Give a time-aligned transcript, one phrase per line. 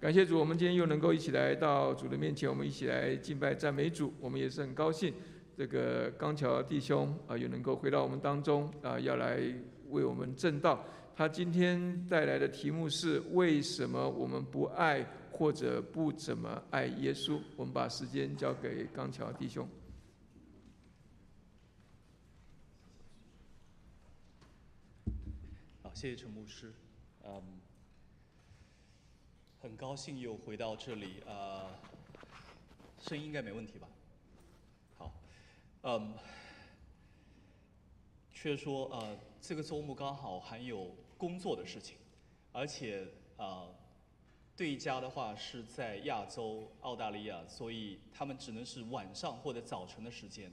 [0.00, 4.14] 感谢主，我们今天又能够一起来到主的面前，我们一起来敬拜赞美主。
[4.20, 5.12] 我们也是很高兴，
[5.56, 9.40] 这个刚巧弟兄啊，又能够回到我们当中啊，要来
[9.88, 10.84] 为我们正道。
[11.16, 17.40] 他今天带来的题目是：为什么我们不爱或者不怎么爱耶稣？
[17.56, 19.68] 我们把时间交给刚巧弟兄。
[25.82, 26.72] 好，谢谢陈牧师。
[27.24, 27.42] 嗯，
[29.60, 31.22] 很高兴又回到这里。
[31.26, 31.68] 呃，
[33.00, 33.88] 声音应该没问题吧？
[34.96, 35.12] 好，
[35.82, 36.14] 嗯，
[38.32, 40.94] 却说呃，这个周末刚好还有。
[41.18, 41.96] 工作的事情，
[42.52, 43.04] 而且
[43.36, 43.66] 啊，
[44.54, 50.48] 对家的话是在亚洲澳大利亚，所以他们只能是晚上或者早晨的时间。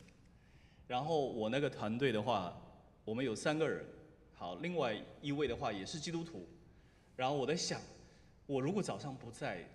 [0.88, 2.60] 然后我那个团队的话，
[3.04, 3.86] 我们有三个人，
[4.34, 6.50] 好，另外一位的话也是基督徒。
[7.16, 7.80] 然后我在想，
[8.46, 9.68] 我如果早上不在，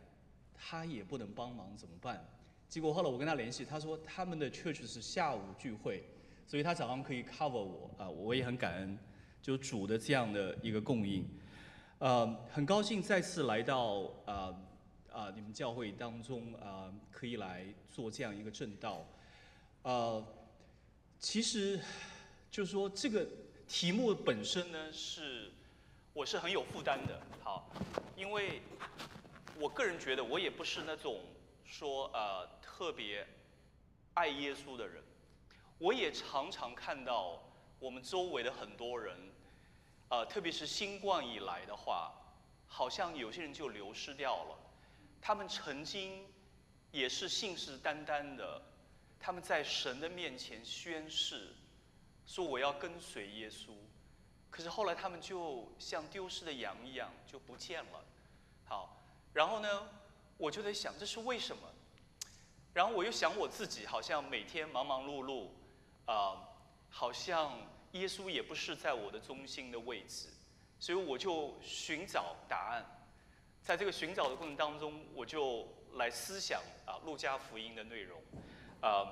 [0.54, 2.24] 他也不能帮忙怎么办？
[2.68, 6.04] 结果后来我跟他联系，他说他们的 church 是下午聚会，
[6.46, 8.98] 所以他早上可以 cover 我啊，我也很感恩。
[9.42, 11.26] 就主的这样的一个供应，
[11.98, 14.54] 呃，很高兴再次来到啊
[15.10, 19.02] 啊你们教会当中啊，可以来做这样一个正道，
[19.80, 20.22] 呃，
[21.18, 21.80] 其实
[22.50, 23.26] 就说这个
[23.66, 25.50] 题目本身呢是
[26.12, 27.70] 我是很有负担的，好，
[28.20, 28.60] 因为
[29.58, 31.24] 我个人觉得我也不是那种
[31.64, 33.26] 说呃特别
[34.12, 35.02] 爱耶稣的人，
[35.78, 37.42] 我也常常看到。
[37.78, 39.16] 我们周围的很多人，
[40.10, 42.12] 呃，特别是新冠以来的话，
[42.66, 44.58] 好像有些人就流失掉了。
[45.18, 46.26] 他们曾经
[46.92, 48.60] 也是信誓旦旦的，
[49.18, 51.54] 他们在神的面前宣誓，
[52.26, 53.70] 说我要跟随耶稣。
[54.50, 58.04] 可是后来他们就像丢失的羊一样就不见了。
[58.70, 58.96] 好，
[59.34, 59.88] 然后呢，
[60.38, 61.62] 我就在想这是为什么？
[62.72, 65.48] 然后我又想我自己，好像每天忙忙碌碌，
[66.06, 66.46] 啊。
[66.92, 67.56] 好像
[67.92, 70.26] 耶稣也不是在我的中心的位置，
[70.80, 72.84] 所以我就寻找答案。
[73.62, 78.20] 在这个寻找的过程当中，我就来思想啊，路加福音的内容，
[78.80, 79.06] 啊，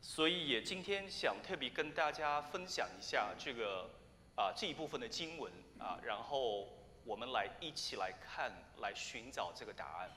[0.00, 3.88] 所以也今天想特别跟大家分享一下这个
[4.34, 6.66] 啊这一部分的经文啊，然后
[7.04, 10.10] 我们来一起来看，来寻找这个答案。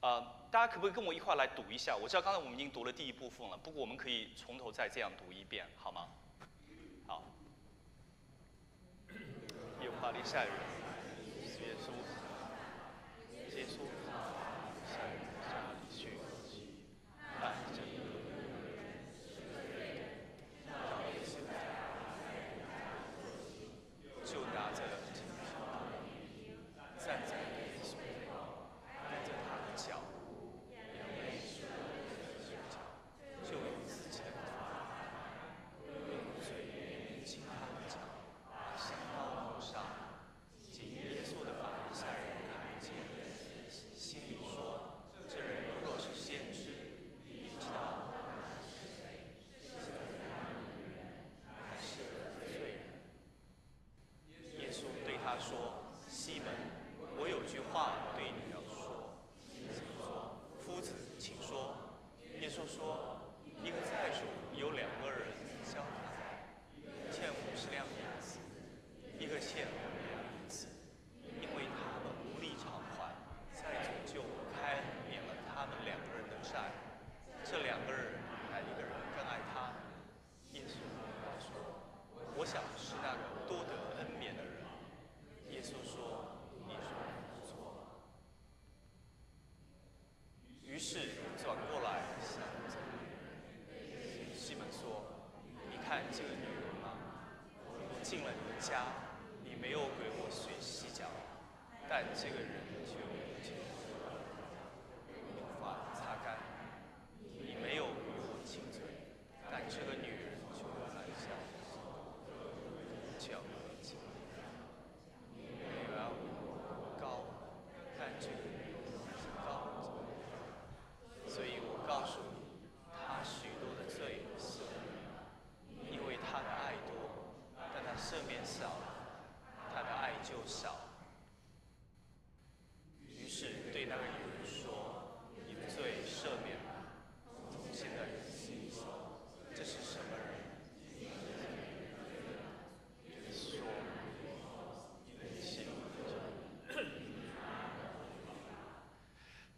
[0.00, 0.20] 呃，
[0.50, 1.96] 大家可不可以跟我一块来读一下？
[1.96, 6.08] 我知道刚才我们已经读了第一部分了，不过我们可以从头再这样读一遍，好吗？
[7.06, 7.22] 好。
[9.80, 10.52] 耶和华的下人，
[11.60, 11.92] 耶稣，
[13.56, 13.95] 耶稣。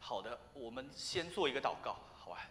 [0.08, 2.48] 好的，我们先做一个祷告，好吧？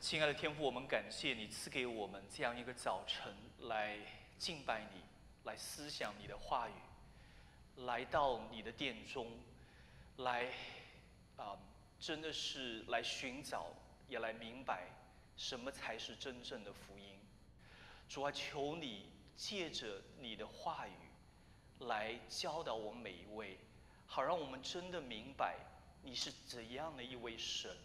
[0.00, 3.98] 亲爱的天父，我们感谢你赐给我们这样一个早晨来
[4.38, 5.00] 敬拜你，
[5.42, 6.72] 来思想你的话语，
[7.84, 9.26] 来到你的殿中，
[10.18, 10.52] 来
[11.36, 11.58] 啊，
[11.98, 13.72] 真的是来寻找，
[14.08, 14.86] 也来明白
[15.36, 17.18] 什么才是真正的福音。
[18.08, 20.92] 主啊，求你借着你的话语
[21.86, 23.58] 来教导我们每一位。
[24.06, 25.56] 好，让我们真的明白
[26.02, 27.76] 你是怎样的一位神，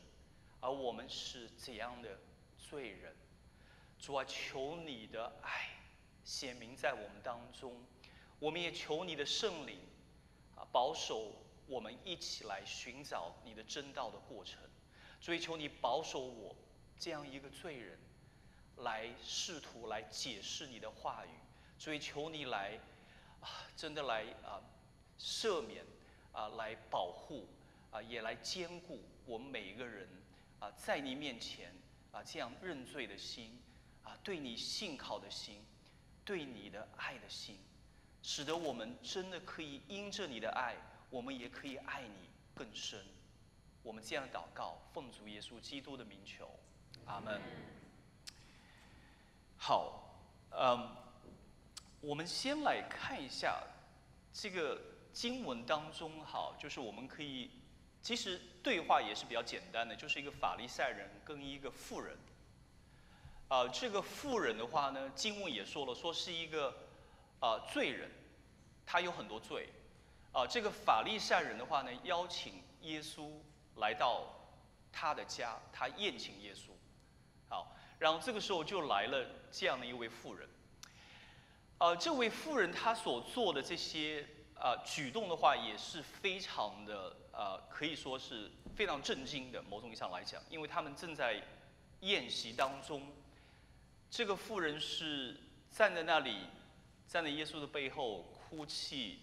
[0.59, 2.19] 而我们是怎样的
[2.57, 3.15] 罪人。
[3.99, 5.69] 主啊，求你的爱
[6.23, 7.83] 显明在我们当中，
[8.39, 9.79] 我们也求你的圣灵
[10.55, 11.33] 啊，保守
[11.67, 14.59] 我们一起来寻找你的真道的过程。
[15.19, 16.55] 追求你保守我
[16.97, 17.99] 这样一个罪人，
[18.77, 21.29] 来试图来解释你的话语。
[21.77, 22.79] 追求你来
[23.41, 24.61] 啊，真的来啊，
[25.17, 25.85] 赦免。
[26.39, 27.45] 啊，来保护
[27.91, 30.07] 啊，也来兼顾我们每一个人
[30.59, 31.75] 啊，在你面前
[32.13, 33.59] 啊，这样认罪的心
[34.03, 35.61] 啊，对你信靠的心，
[36.23, 37.57] 对你的爱的心，
[38.23, 40.77] 使得我们真的可以因着你的爱，
[41.09, 43.05] 我们也可以爱你更深。
[43.83, 46.49] 我们这样祷告，奉主耶稣基督的名求，
[47.05, 47.41] 阿门。
[49.57, 50.15] 好，
[50.51, 50.95] 嗯，
[51.99, 53.61] 我们先来看一下
[54.31, 54.79] 这个。
[55.19, 57.51] 经文当中，好，就是我们可以，
[58.01, 62.17] 其实对话也是比较简单的，就是一个法利赛人跟一个富人。
[63.49, 66.73] 啊，这个富人的话呢，经文也说了，说是一个
[67.41, 68.09] 啊罪人，
[68.85, 69.67] 他有很多罪。
[70.31, 73.29] 啊，这个法利赛人的话呢，邀请耶稣
[73.75, 74.23] 来到
[74.89, 76.69] 他的家，他宴请耶稣。
[77.49, 80.47] 好，然后这个时候就来了这样的一位富人。
[81.79, 84.25] 呃，这位富人他所做的这些。
[84.59, 89.61] 啊，举动的话也是非常的呃，可以说是非常震惊的。
[89.63, 91.41] 某种意义上来讲，因为他们正在
[92.01, 93.07] 宴席当中，
[94.09, 95.39] 这个妇人是
[95.71, 96.47] 站在那里，
[97.07, 99.19] 站在耶稣的背后哭泣，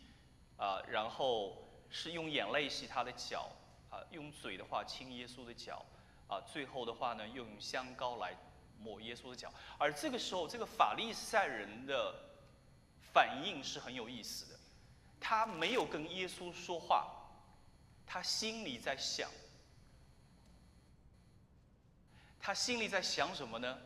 [0.56, 3.50] 啊，然后是用眼泪洗他的脚，
[3.90, 5.84] 啊，用嘴的话亲耶稣的脚，
[6.28, 8.34] 啊，最后的话呢，又用香膏来
[8.80, 9.52] 抹耶稣的脚。
[9.76, 12.14] 而这个时候，这个法利赛人的
[13.12, 14.55] 反应是很有意思的。
[15.20, 17.06] 他没有跟耶稣说话，
[18.06, 19.30] 他心里在想，
[22.40, 23.78] 他心里在想什么呢？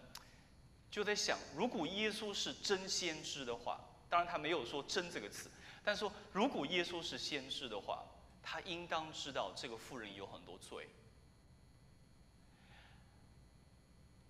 [0.91, 5.49] 就在想，如果耶稣是真先知的话，当然他没有说“真”这个词，
[5.85, 8.05] 但说如果耶稣是先知的话，
[8.43, 10.89] 他应当知道这个妇人有很多罪。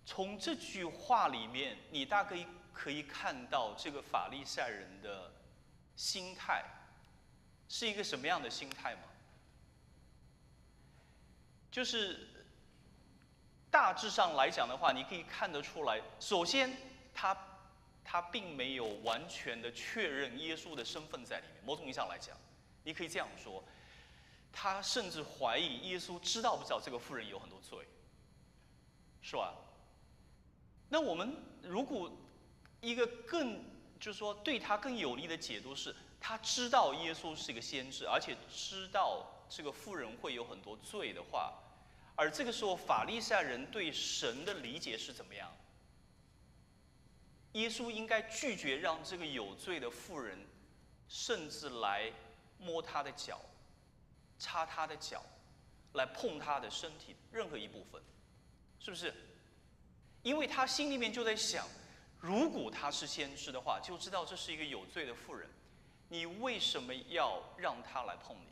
[0.05, 2.45] 从这句话里面，你大概
[2.75, 5.33] 可以看到这个法利赛人的
[5.97, 6.65] 心态。
[7.73, 9.03] 是一个什么样的心态吗？
[11.71, 12.27] 就是
[13.71, 16.03] 大致上来讲的话，你可以看得出来。
[16.19, 16.77] 首先，
[17.15, 17.37] 他
[18.05, 21.63] 他并没有完全的确认耶稣的身份在里面。
[21.65, 22.37] 某种意义上来讲，
[22.83, 23.63] 你可以这样说，
[24.53, 27.87] 他甚至怀疑耶稣知道不知道这个妇人有很多罪，
[29.23, 29.55] 是吧？
[30.89, 32.11] 那我们如果
[32.81, 33.65] 一个更
[34.01, 35.95] 就是说对他更有利的解读是。
[36.21, 41.55] 他知道耶稣是一个先知，而且知道这个妇人会有很多罪的话，
[42.15, 45.51] 而这个时候法利赛人对神的理解是怎么样？
[47.55, 50.39] 耶稣应该拒绝让这个有罪的妇人，
[51.09, 52.13] 甚至来
[52.59, 53.41] 摸他的脚，
[54.39, 55.25] 擦他的脚，
[55.95, 58.01] 来碰他的身体任何一部分，
[58.79, 59.13] 是不是？
[60.23, 61.67] 因为他心里面就在想，
[62.21, 65.49] 如果他是先知的话，就知道这是一个有罪的妇人。
[66.11, 68.51] 你为什么要让他来碰你？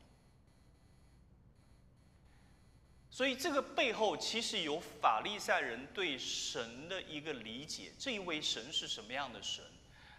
[3.11, 7.93] 所以这个背后其实有法利赛人对神的一个理解。
[7.99, 9.65] 这一位神是什么样的神？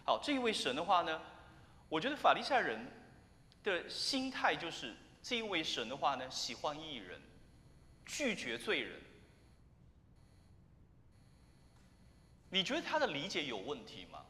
[0.05, 1.21] 好，这一位神的话呢，
[1.87, 2.85] 我觉得法利赛人
[3.63, 4.93] 的心态就是
[5.23, 7.21] 这一位神的话呢，喜欢义人，
[8.05, 8.99] 拒绝罪人。
[12.49, 14.25] 你觉得他的理解有问题吗？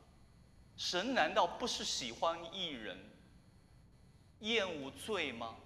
[0.79, 2.97] 神难道不是喜欢艺人、
[4.39, 5.57] 厌恶罪吗？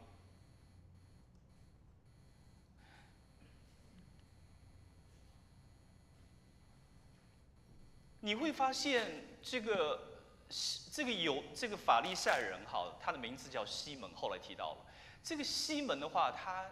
[8.22, 10.01] 你会发现，这个
[10.91, 14.86] 这个有这个法利赛人，哈，他的名字叫西门，后来提到了。
[15.22, 16.65] 这个西门的话，他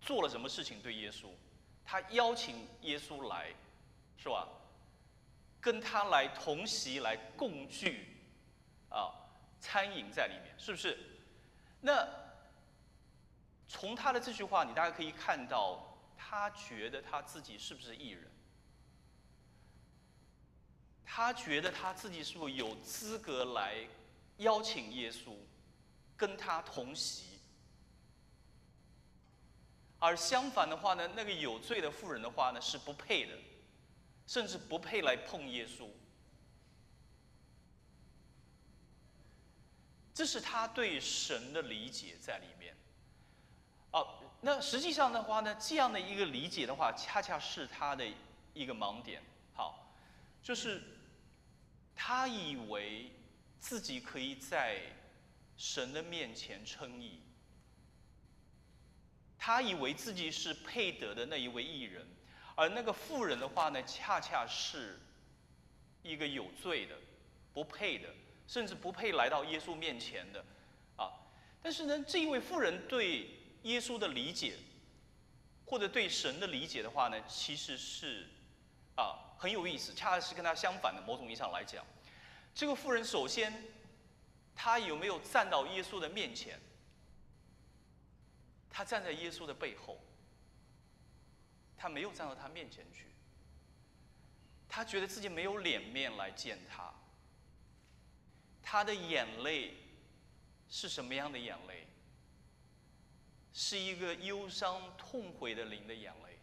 [0.00, 1.28] 做了什么事情对耶稣？
[1.84, 3.54] 他邀请耶稣来，
[4.16, 4.48] 是吧？
[5.62, 8.08] 跟他来同席来共聚，
[8.90, 9.14] 啊，
[9.60, 10.98] 餐饮在里面，是不是？
[11.80, 12.06] 那
[13.68, 18.28] 从他的这句话，你大概可以看到，他觉得他自己是不是艺人？
[21.04, 23.86] 他觉得他自己是不是有资格来
[24.38, 25.36] 邀请耶稣
[26.16, 27.38] 跟他同席？
[30.00, 33.38] 而相反的话呢，那个有罪的妇人的话呢，是不配的，
[34.32, 35.90] 甚至不配来碰耶稣。
[40.14, 42.74] 这是他对神的理解在里面。
[43.90, 48.06] 哦，那实际上的话呢，这样的一个理解的话，恰恰是他的
[48.54, 49.22] 一个盲点。
[49.52, 49.94] 好，
[50.42, 50.82] 就是
[51.94, 53.12] 他以为
[53.60, 54.80] 自己可以在
[55.58, 57.20] 神的面前称义。
[59.36, 62.06] 他以为自己是配得的那一位艺人，
[62.54, 64.98] 而那个妇人的话呢，恰恰是
[66.02, 66.96] 一个有罪的、
[67.52, 68.08] 不配的，
[68.46, 70.44] 甚至不配来到耶稣面前的，
[70.96, 71.12] 啊！
[71.62, 73.28] 但是呢，这一位妇人对
[73.62, 74.56] 耶稣的理解，
[75.66, 78.28] 或者对神的理解的话呢，其实是
[78.96, 81.02] 啊很有意思，恰恰是跟他相反的。
[81.06, 81.84] 某种意义上来讲，
[82.54, 83.64] 这个妇人首先，
[84.54, 86.60] 她有没有站到耶稣的面前？
[88.74, 89.98] 他站在耶稣的背后，
[91.82, 93.06] 他没有站到他面前去。
[94.68, 96.94] 他觉得自己没有脸面来见他。
[98.62, 99.74] 他的眼泪
[100.68, 101.88] 是什么样的眼泪？
[103.52, 106.38] 是一个忧伤痛悔的灵的眼泪。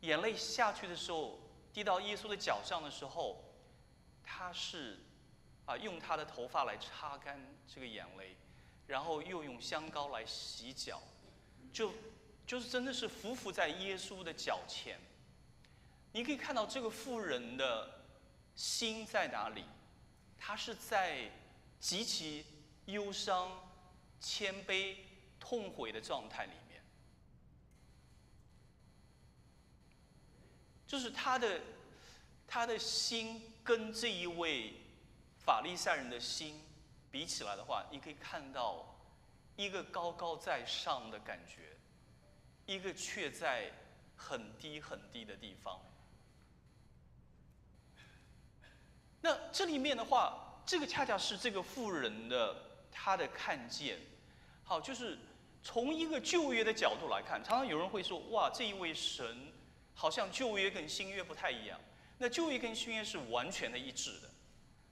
[0.00, 1.38] 眼泪下去的时候，
[1.70, 3.44] 滴到耶稣的脚上的时候，
[4.24, 4.98] 他是
[5.66, 8.34] 啊，用他的头发来擦干这个眼泪。
[8.86, 11.02] 然后又用香膏来洗脚，
[11.70, 11.92] 就
[12.48, 14.98] 就是真的是匍匐在耶稣的脚前。
[16.12, 18.00] 你可以看到这个妇人的
[18.54, 19.66] 心在哪里？
[20.38, 21.30] 她是在
[21.78, 22.46] 极其
[22.86, 23.52] 忧伤、
[24.18, 24.96] 谦卑、
[25.38, 26.82] 痛悔的状态里面。
[30.86, 31.60] 就是他的
[32.46, 34.72] 他的心跟这一位
[35.36, 36.64] 法利赛人的心。
[37.10, 38.84] 比起来的话，你可以看到
[39.56, 41.74] 一个高高在上的感觉，
[42.68, 43.72] 一个却在
[44.14, 45.80] 很低很低的地方。
[49.22, 52.54] 那这里面的话，这个恰恰是这个富人的
[52.92, 53.98] 他的看见。
[54.64, 55.18] 好，就是
[55.62, 59.50] 从一个旧约的角度来看，常常有人会说：“哇，这一位神
[59.94, 61.80] 好像旧约跟新约不太一样。”
[62.18, 64.28] 那旧约跟新约是完全的一致的。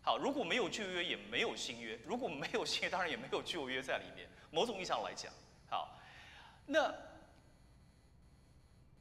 [0.00, 4.26] 好，如果没有旧约，也没有新约；如果没有新约，当然也没有旧约在里面。
[4.50, 5.30] 某种意义上来讲，
[5.68, 6.00] 好，
[6.64, 6.92] 那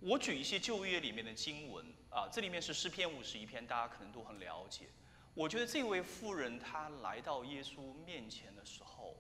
[0.06, 4.86] 我举一些旧约里面的经文啊，这里面是诗篇五十一篇，大家可能都很了解。
[5.34, 9.18] 我觉得这位妇人她来到耶稣面前的时候，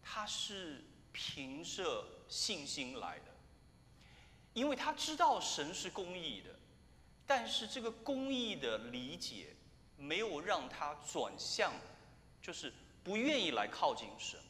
[0.00, 3.34] 她是凭着信心来的，
[4.52, 6.54] 因为她知道神是公义的，
[7.26, 9.56] 但是这个公义的理解。
[10.02, 11.74] 没有让她转向，
[12.40, 12.72] 就是
[13.04, 14.40] 不愿意来靠近神。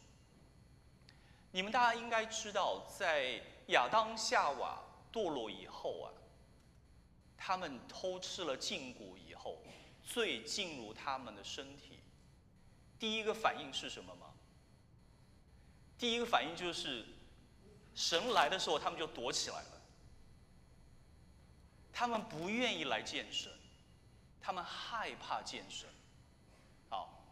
[1.51, 4.81] 你们大家应该知道，在亚当夏娃
[5.13, 6.09] 堕落以后啊，
[7.37, 9.63] 他们偷吃了禁果以后，
[10.03, 11.99] 罪进入他们的身体，
[12.99, 14.33] 第一个反应是什么吗？
[15.99, 17.05] 第一个反应就是，
[17.95, 19.83] 神来的时候，他们就躲起来了，
[21.93, 23.53] 他们不愿意来见神。
[24.43, 25.87] 他们害怕见神，
[26.89, 27.31] 好，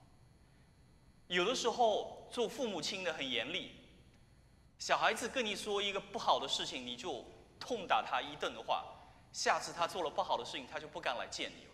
[1.26, 3.72] 有的时候做父母亲的很严厉，
[4.78, 7.24] 小孩子跟你说一个不好的事情，你就
[7.58, 8.84] 痛打他一顿的话，
[9.32, 11.70] 下次他做了不好的事情，他就不敢来见你了，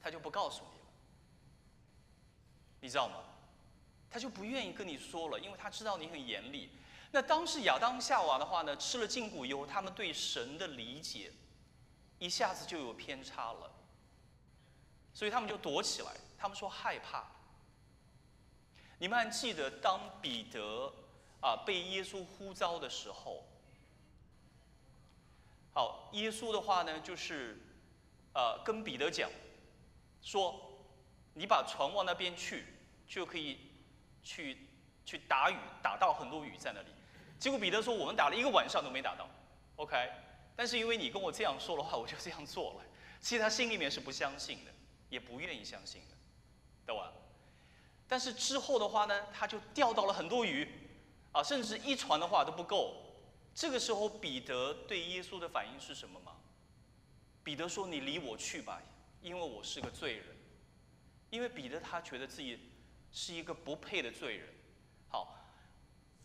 [0.00, 0.86] 他就不告诉你了，
[2.80, 3.16] 你知道吗？
[4.10, 6.70] 他就不愿意跟你说了，因为他知道你很严厉。
[7.10, 11.32] 那当时亚当夏娃的话呢，吃了禁果以后，他们对神的理解
[12.18, 13.70] 一下子就有偏差了。
[15.14, 17.26] 所以他们就躲起来，他们说害怕。
[18.98, 20.92] 你们还记得当彼得
[21.40, 23.44] 啊被耶稣呼召的时候，
[25.72, 27.58] 好，耶稣的话呢就是
[28.34, 29.30] 呃跟彼得讲，
[30.20, 30.54] 说
[31.34, 32.64] 你把船往那边去，
[33.06, 33.58] 就可以
[34.22, 34.58] 去
[35.04, 36.88] 去打鱼，打到很多鱼在那里。
[37.38, 39.28] 结果彼得说我们打了一个晚上都没打到
[39.76, 40.10] ，OK。
[40.54, 42.84] 但是因为你跟我这样说的话，我就这样做了。
[43.20, 44.72] 其实他心里面是不相信的。
[45.08, 46.16] 也不愿意相信的，
[46.86, 47.12] 懂吧？
[48.08, 50.66] 但是之后的话呢，他就钓到了很多鱼，
[51.32, 53.11] 啊，甚至一船的话都不够。
[53.54, 56.36] 这个时候，彼得对耶稣的反应是什么吗？
[57.44, 58.80] 彼得说：“你离我去吧，
[59.20, 60.26] 因为我是个罪人。”
[61.30, 62.58] 因为彼得他觉得自己
[63.12, 64.48] 是一个不配的罪人。
[65.08, 65.36] 好，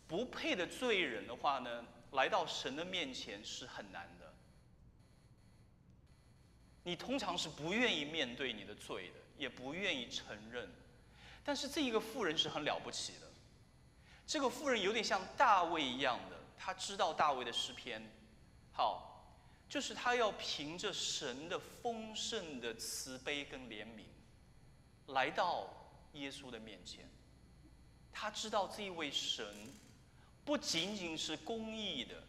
[0.08, 4.34] 不配的罪人的话呢，来到神的面前是很难的。
[6.84, 10.70] 你通常是不愿意面对你的罪的，也不愿意承认。
[11.44, 13.28] 但是这一个妇人是很了不起的，
[14.26, 18.02] 这个妇人有点像大卫一样的，他知道大卫的诗篇，
[18.74, 19.32] 好，
[19.70, 24.04] 就是他要凭着神的丰盛的慈悲跟怜悯，
[25.14, 25.70] 来到
[26.14, 27.10] 耶稣的面前。
[28.12, 29.46] 他知道这一位神
[30.44, 32.24] 不仅仅是公义的，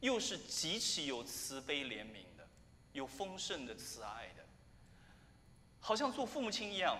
[0.00, 2.48] 又是极其有慈悲怜悯的。
[2.92, 4.44] 有丰盛的慈爱的，
[5.80, 6.96] 好像做父母亲一样。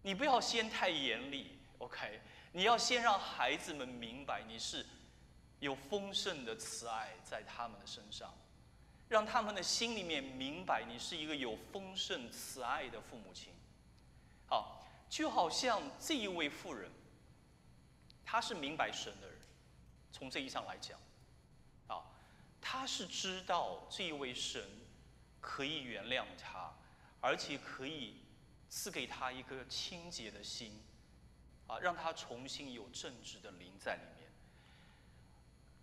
[0.00, 2.20] 你不要先太严厉，OK？
[2.52, 4.86] 你要先让孩子们明白你是
[5.60, 8.34] 有丰盛的慈爱在他们的身上，
[9.08, 13.52] 让他们的心里面明白你是一个有丰盛慈爱的父母亲。
[14.46, 16.90] 好，就好像这一位妇人，
[18.24, 19.38] 她是明白神的人，
[20.12, 20.98] 从这一上来讲。
[21.86, 22.04] 啊
[22.62, 24.62] 他是知道这一位神
[25.40, 26.70] 可以原谅他，
[27.20, 28.16] 而且可以
[28.68, 30.78] 赐给他一颗清洁的心，
[31.66, 34.19] 啊，让他重新有正直的灵在里面。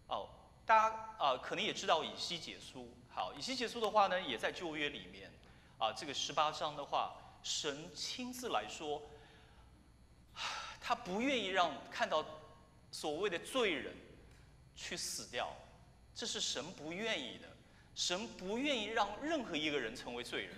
[0.08, 0.30] 哦，
[0.66, 2.90] 大家啊，可能也知道以西结书。
[3.10, 5.32] 好，以西结书的话呢，也在旧约里面。
[5.78, 9.02] 啊，这个十八章的话，神亲自来说，
[10.82, 12.26] 他不愿意让看到
[12.92, 13.96] 所谓的罪人
[14.76, 15.56] 去死掉。
[16.16, 17.48] 这是神不愿意的，
[17.94, 20.56] 神不愿意让任何一个人成为罪人。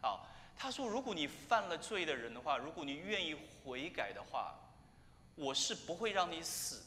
[0.00, 0.20] 啊，
[0.56, 4.54] 他说：如果你犯了罪的人的话，如果你愿意悔改的话，
[5.34, 6.83] 我是不会让你死。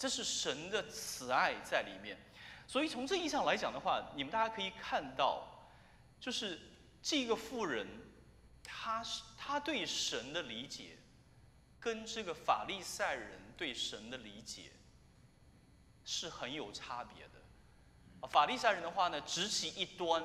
[0.00, 2.18] 这是神的慈爱在里面。
[2.66, 5.46] 所以从这意义上来讲的话，你们大家可以看到，
[6.18, 6.58] 就是
[7.02, 7.86] 这个妇人，
[8.64, 10.96] 他是他对神的理解，
[11.78, 14.72] 跟这个法利赛人对神的理解。
[16.02, 18.26] 是很有差别的。
[18.26, 20.24] 法利赛人的话呢，只起一端，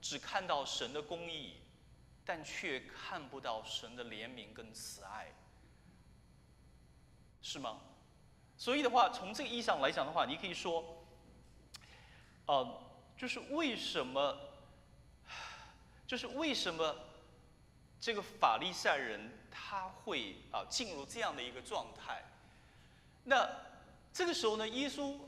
[0.00, 1.56] 只看到神的公义，
[2.24, 5.32] 但却看不到神的怜悯跟慈爱，
[7.42, 7.80] 是吗？
[8.56, 11.04] 所以的话，从这个意义上来讲的话，你可以说，
[12.46, 12.82] 呃，
[13.16, 14.38] 就是为什么，
[16.06, 16.96] 就是为什么
[18.00, 22.22] 这个法利赛人他会啊进入这样的一个状态？
[23.24, 23.48] 那？
[24.16, 25.18] 这个时候呢，耶稣，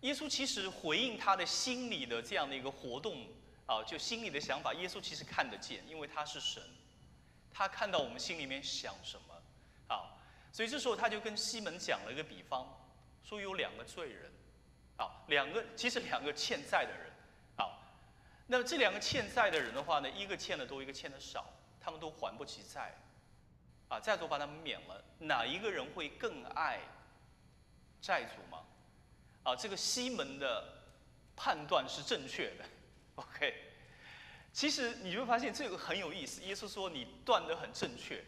[0.00, 3.24] 耶稣其实回应他的心里的这样的一个活动
[3.66, 6.60] 啊，就心里的想法，耶稣其实看得见，因为他是神，
[7.52, 9.27] 他看到我们心里面想什么，
[10.52, 12.66] 所以这时候他就跟西门讲了一个比方，
[13.22, 14.32] 说有两个罪人，
[14.96, 17.12] 啊，两个其实两个欠债的人，
[17.56, 17.78] 啊，
[18.46, 21.46] 那么这两个欠债的人的话呢，一个欠的多，一个欠的少，
[21.80, 22.94] 他们都还不起债，
[23.88, 26.80] 啊，债主把他们免了，哪一个人会更爱？
[28.00, 28.64] 债主吗？
[29.42, 30.82] 啊，这个西门的
[31.34, 32.64] 判断是正确的。
[33.16, 33.54] OK，
[34.52, 36.40] 其实你会发现这个很有意思。
[36.42, 38.24] 耶稣说你断的很正确，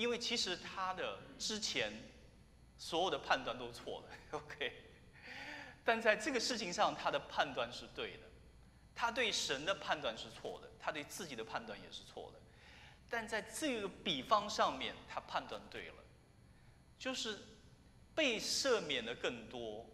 [0.00, 1.92] 因为其实他的之前
[2.78, 4.08] 所有的判断都错了。
[4.38, 4.72] OK，
[5.84, 8.22] 但在这个事情上，他的判断是对的。
[8.94, 12.40] 他对神的判断是错的，他对自己的判断也是错的。
[13.08, 15.94] 但在这个比方上面，他判断对了，
[16.98, 17.38] 就是。
[18.12, 19.86] 被赦免的更多，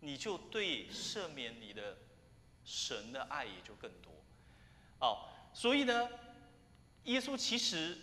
[0.00, 1.96] 你就对赦免你的
[2.64, 4.12] 神的爱也就更多。
[4.98, 6.10] 哦，所以呢，
[7.04, 7.96] 耶稣其实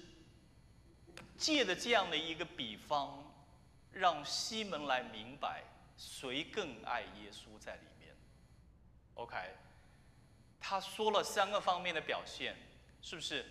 [1.38, 3.24] 借的这样的一个比方，
[3.92, 5.64] 让西门来明白
[5.98, 8.16] 谁更爱耶稣在里面。
[9.14, 9.38] OK，
[10.60, 12.56] 他说了三个方面的表现，
[13.02, 13.46] 是不是？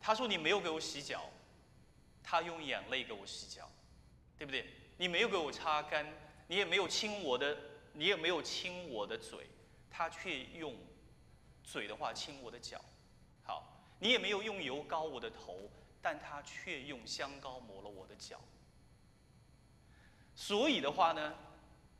[0.00, 1.28] 他说你没有给我洗脚，
[2.22, 3.68] 他用眼泪给我洗脚。
[4.38, 4.66] 对不对？
[4.96, 6.10] 你没有给我擦干，
[6.46, 7.54] 你也没有亲我的，
[7.92, 9.46] 你也没有亲我的嘴，
[9.90, 10.74] 他却用
[11.62, 12.82] 嘴的话亲我的脚。
[13.44, 15.70] 好，你也没有用油膏我的头，
[16.02, 18.40] 但他却用香膏抹了我的脚。
[20.34, 21.34] 所以的话呢，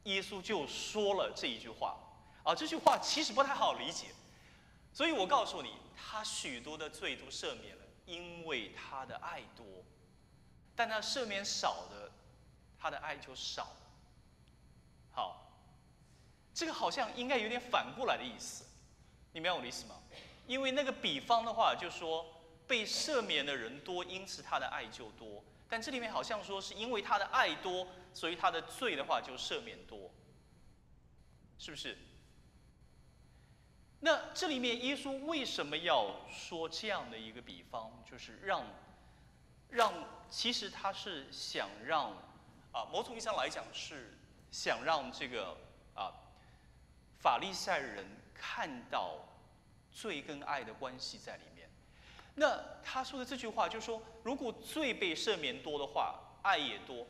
[0.05, 1.97] 耶稣就说了这一句话。
[2.43, 4.07] 啊，这句话其实不太好理解。
[4.93, 9.65] 所以我告诉你，他许多的罪都赦免了，因为他的爱多，
[10.75, 12.11] 但他赦免少的。
[12.83, 13.69] 他的爱就少。
[15.13, 15.53] 好，
[16.55, 18.65] 这个好像应该有点反过来的意思，
[19.33, 19.97] 你明白我的意思吗？
[20.47, 22.25] 因为那个比方的话，就说
[22.71, 25.43] 被赦免的人多，因此他的爱就多。
[25.69, 30.09] 但这里面好像说是因为他的爱多，所以他的罪的话就赦免多，
[31.59, 31.99] 是不是？
[33.99, 38.65] 那这里面耶稣为什么要说这样的一个比方，就是让
[39.69, 39.93] 让
[40.31, 42.13] 其实他是想让
[42.73, 44.17] 啊，某种意义上来讲是
[44.53, 45.57] 想让这个
[45.95, 46.15] 啊
[47.19, 49.19] 法利赛人看到
[49.91, 51.43] 罪跟爱的关系在里。
[52.41, 57.07] 那他说的这句话就是说，如果罪被赦免多的话，爱也多；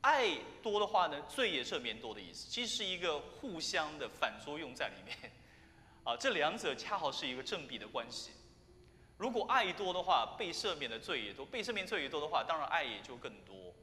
[0.00, 5.32] 爱多的话呢，罪也赦免多的意思，其实是一个互相的反作用在里面。
[6.06, 8.30] 啊，这两者恰好是一个正比的关系。
[9.18, 13.74] 如果爱多的话，被赦免的罪也多；被赦免罪也多的话，当然爱也就更多。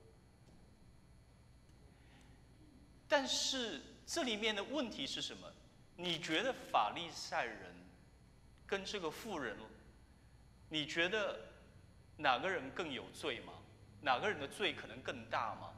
[3.10, 5.52] 但是这里面的问题是什么？
[5.98, 7.76] 你觉得法利赛人
[8.66, 9.58] 跟这个富人，
[10.70, 11.40] 你觉得
[12.18, 13.54] 哪个人更有罪吗？
[14.02, 15.74] 哪个人的罪可能更大吗？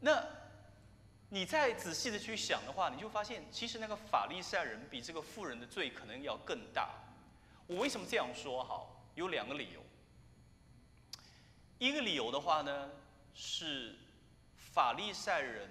[0.00, 0.40] 那？
[1.32, 6.90] 你再仔细的去想的话，你就发现，其实那个法利赛人比这个富人的罪可能要更大。
[7.68, 8.64] 我为什么这样说？
[8.64, 9.80] 好，有两个理由。
[11.78, 12.90] 一个理由的话呢，
[13.32, 13.94] 是
[14.56, 15.70] 法利赛人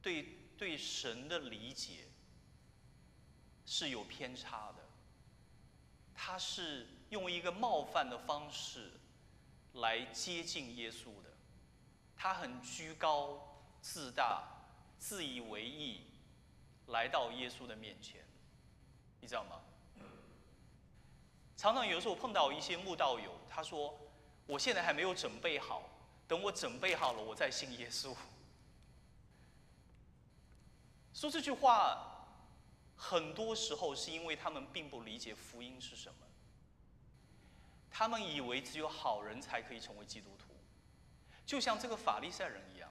[0.00, 2.04] 对对神的理解
[3.74, 4.84] 是有偏差的，
[6.14, 8.92] 他是用一个冒犯的方式
[9.72, 11.30] 来接近耶稣的，
[12.14, 13.48] 他很居高。
[13.80, 14.44] 自大、
[14.96, 16.02] 自以为意，
[16.86, 18.24] 来到耶稣的面前，
[19.20, 19.60] 你知道吗？
[21.56, 23.98] 常常有时候碰到一些慕道友，他说
[24.46, 25.82] ：“我现在还没有准备好，
[26.28, 28.14] 等我准备好了，我再信耶稣。
[31.12, 32.11] ”说这句话，
[33.04, 36.26] 很多时候是因为他们并不理解福音是什么，
[37.90, 40.54] 他们以为只有好人才可以成为基督徒，
[41.44, 42.88] 就像这个法利赛人一样。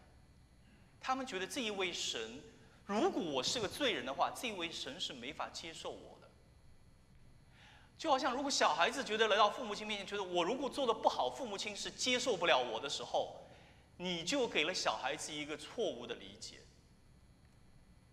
[1.00, 2.42] 他们觉得这一位神，
[2.86, 6.30] 如果我是个罪人的话，这一位神是没法接受我的。
[7.98, 13.48] 就好像如果小孩子觉得来到父母亲面前，觉得我如果做的不好，父母亲是接受不了我的时候，
[13.96, 16.60] 你就给了小孩子一个错误的理解。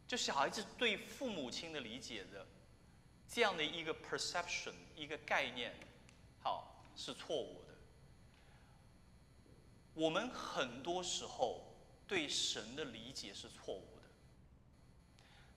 [0.09, 2.45] 就小孩子对父母亲的理解的
[3.29, 5.73] 这样的一个 perception 一个概念，
[6.41, 7.75] 好是错误的。
[9.95, 11.65] 我们很多时候。
[12.09, 14.03] 对神的理解是错误的。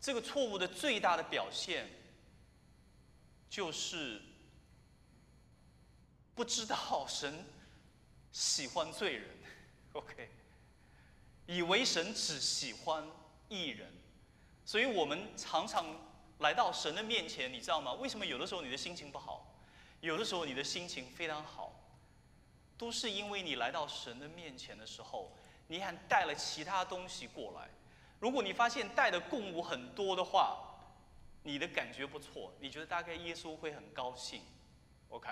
[0.02, 1.88] 这个错误的最大的表现，
[3.50, 4.22] 就是
[6.36, 7.46] 不知道神
[8.34, 9.30] 喜欢罪人，
[9.94, 10.30] OK？
[11.48, 13.10] 以为神只喜欢
[13.48, 13.90] 义人，
[14.66, 15.86] 所以我们常常
[16.40, 17.94] 来到神的面前，你知道吗？
[17.94, 19.46] 为什么有的时候你的心情不好，
[20.00, 21.74] 有的时候你的心情非常好，
[22.78, 25.32] 都是因为你来到神的面前的时候。
[25.68, 27.70] 你还带了其他东西过来，
[28.20, 30.60] 如果你发现带的供物很多的话，
[31.44, 34.42] 你的感觉不错，你觉得大概耶稣会很高兴
[35.08, 35.30] ，OK？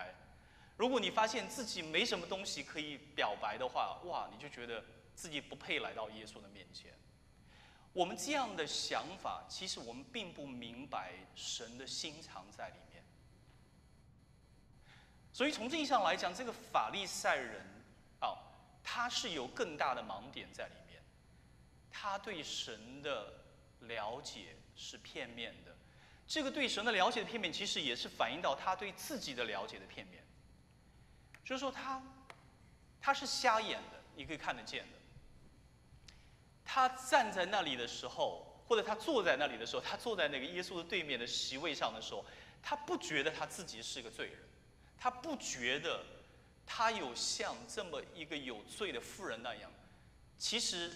[0.77, 4.81] 如果你发现自己没什么东西可以表白的话，哇，你就觉得
[5.13, 6.93] 自己不配来到耶稣的面前。
[7.93, 13.03] 我们这样的想法，其实我们并不明白神的心肠在里面。
[15.33, 17.65] 所以从这意义上来讲，这个法利赛人
[18.19, 18.45] 啊。
[18.81, 20.99] 他是有更大的盲点在里面，
[21.91, 23.31] 他对神的
[23.81, 25.75] 了解是片面的，
[26.25, 30.23] 这个对神的了解的片面，其实也是反映到他对自己的了解的片面。
[31.43, 32.01] 就是说，他
[32.99, 34.97] 他是瞎眼的，你可以看得见的。
[36.65, 42.23] 他站在那里的时候，或者他坐在那里的时候，他坐在那个耶稣的对面的席位上的时候，
[42.61, 44.37] 他不觉得他自己是个罪人，
[44.97, 46.03] 他不觉得。
[46.71, 49.71] 他有像这么一个有罪的妇人那样，
[50.37, 50.91] 其实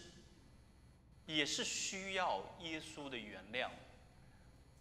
[1.26, 3.72] 也是需要耶稣的原谅，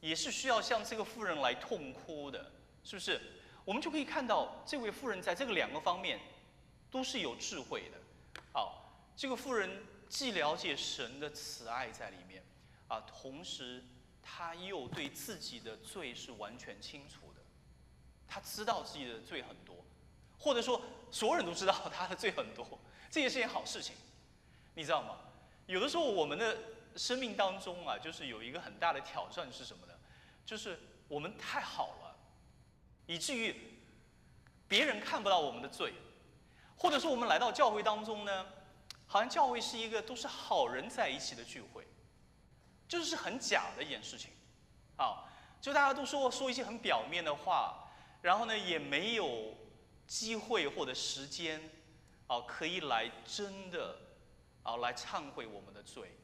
[0.00, 2.52] 也是需要像这个妇人来痛哭的，
[2.84, 3.18] 是不是？
[3.64, 6.20] 我们就可以看到这位妇人在这个两个方面
[6.90, 8.42] 都是有智慧的。
[8.52, 9.70] 好，这个妇人
[10.12, 12.44] 既了解神的慈爱在里面，
[12.86, 13.82] 啊，同时
[14.22, 17.40] 他又对自己的罪是完全清楚的，
[18.28, 19.74] 他知道自己的罪很多。
[20.38, 22.78] 或者说，所有人都知道他的罪很多，
[23.10, 23.96] 这也是件好事情，
[24.74, 25.16] 你知道吗？
[25.64, 26.58] 有的时候，我们的
[26.94, 29.94] 生命当中啊，就是有一个很大的挑战是什么呢？
[30.44, 32.14] 就是我们太好了，
[33.06, 33.56] 以至于
[34.68, 35.94] 别人看不到我们的罪，
[36.76, 38.46] 或者说我们来到教会当中呢，
[39.12, 41.86] 好像教会是一个都是好人在一起的聚会，
[42.88, 44.30] 就是很假的一件事情，
[44.96, 47.90] 啊，就大家都说说一些很表面的话，
[48.22, 49.54] 然后呢，也没有。
[50.04, 51.62] 机会或者时间，
[52.26, 53.96] 啊，可以来真的，
[54.62, 56.18] 啊，来忏悔我们的罪，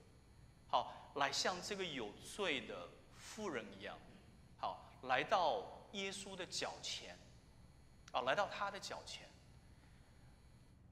[0.66, 3.96] 好，来像这个有罪的妇人一样，
[4.58, 7.16] 好，来到耶稣的脚前，
[8.12, 9.27] 啊，来到他的脚前，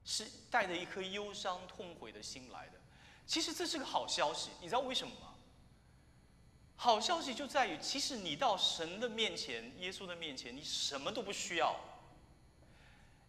[0.07, 2.79] 是带着一颗忧伤痛悔的心来的。
[3.25, 5.35] 其实这是个好消息，你知道为什么吗？
[6.77, 11.75] 好消息就在于，其实你到神的面前、耶稣的面前，你什么都不需要。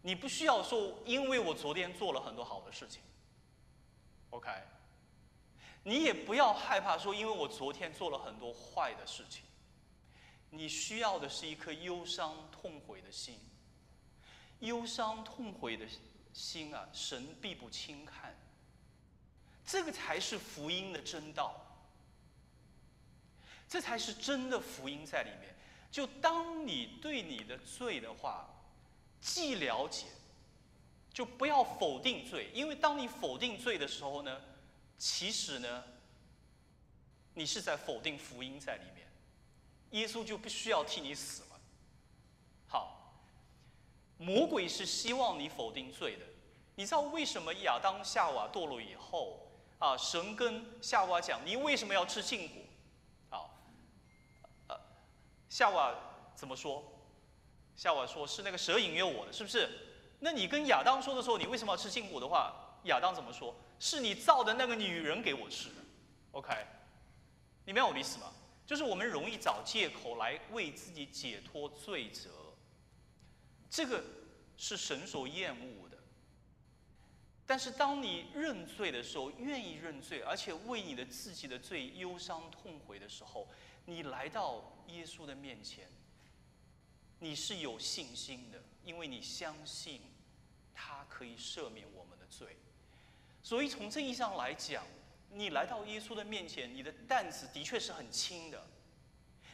[0.03, 3.01] 你不需要说，因为我昨天做了很多好的事情
[4.29, 4.49] ，OK。
[5.83, 9.43] 你也不要害怕说，因为我昨天做了很多坏的事情。
[10.51, 13.37] 你需要的是一颗忧伤痛悔的心。
[14.59, 15.85] 忧伤痛悔的
[16.39, 18.33] 心啊，神必不轻看。
[19.65, 21.53] 这个才是福音的真道，
[23.67, 25.53] 这才是真的福音在里面。
[25.91, 28.47] 就当你对你的罪的话，
[29.19, 30.05] 既了解，
[31.13, 34.41] 就不要否定罪，因为当你否定罪的时候呢，
[34.97, 35.83] 其实呢，
[37.33, 39.05] 你是在否定福音在里面。
[39.91, 41.48] 耶稣就不需要替你死了。
[44.19, 46.25] 魔鬼是希望你否定罪的。
[46.75, 52.57] 你知道为什么亚当夏娃堕落以后啊，神跟夏娃讲：“你为什么要吃禁果？”
[53.37, 53.47] 啊，
[54.67, 54.79] 呃，
[55.49, 55.95] 夏娃
[56.35, 56.83] 怎么说？
[57.77, 59.69] 夏娃说是那个蛇引诱我的，是不是？
[60.19, 62.53] 那你跟亚当说的时候，你为什么要吃禁果的话，
[62.83, 63.55] 亚当怎么说？
[63.79, 65.75] 是你造的那个女人给我吃的。
[66.31, 66.53] OK，
[67.65, 68.31] 你明白我的意思吗？
[68.65, 72.29] 就是我们容易找借口来为自己解脱罪责，
[73.69, 74.03] 这个
[74.57, 75.97] 是神所厌恶的。
[77.45, 83.47] 但是当你认罪的时候，愿意认罪，而且为你的自己的罪忧伤痛悔的时候，
[83.85, 85.87] 你来到耶稣的面前。
[87.21, 90.01] 你是有信心的，因为你相信
[90.73, 92.55] 他可以赦免我们的罪，
[93.43, 94.85] 所以从这意义上来讲，
[95.29, 98.65] 你来到耶稣的面前，你的担子的确是很轻的，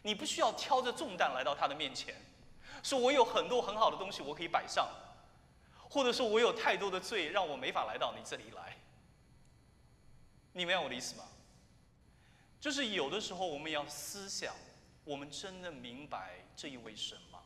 [0.04, 2.14] 你不需要挑着重担来到他的面前，
[2.86, 4.88] 说我有很多很好的东西我可以摆上，
[5.90, 8.78] 或者说我有太多的罪让我没法来到你这里来，
[10.54, 11.24] 你明白我的意思吗？
[12.62, 14.54] 就是有的时候我们要思想，
[15.04, 17.40] 我们真的明白这一位神吗？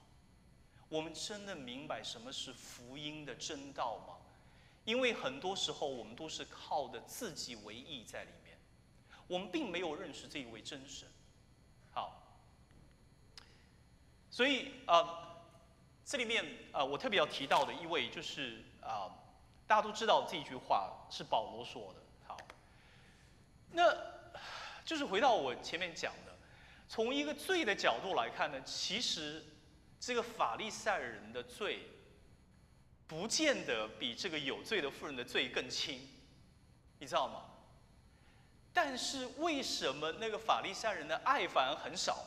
[0.90, 4.18] 我们真的明白什么是福音的真道吗？
[4.84, 8.58] 因为很多时候我们都是靠着自己为义在里面，
[9.26, 11.08] 我们并没有认识这一位真神。
[11.94, 12.22] 好，
[14.30, 15.29] 所以啊，
[16.10, 19.14] 这里面啊，我特别要提到的一位就是啊，
[19.68, 22.00] 大家都知道这句话是保罗说的。
[22.26, 22.36] 好，
[23.74, 23.96] 那
[24.84, 26.36] 就是回到我前面讲的，
[26.88, 29.46] 从一个罪的角度来看呢，其实。
[30.02, 31.82] 这个法利赛人的罪，
[33.06, 36.00] 不见得比这个有罪的妇人的罪更轻，
[37.00, 37.44] 你知道吗？
[38.74, 42.26] 但是为什么那个法利赛人的爱反而很少？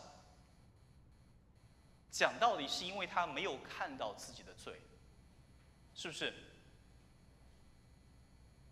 [2.12, 4.80] 讲道理是因为他没有看到自己的罪，
[5.96, 6.32] 是不是？